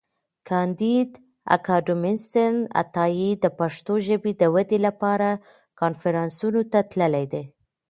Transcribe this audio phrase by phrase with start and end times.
[0.49, 1.09] کانديد
[1.55, 5.29] اکاډميسن عطایي د پښتو ژبي د ودي لپاره
[5.81, 7.43] کنفرانسونو ته تللی دی.